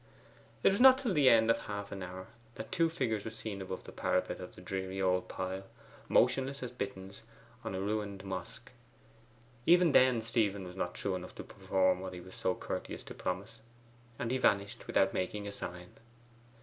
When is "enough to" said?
11.13-11.43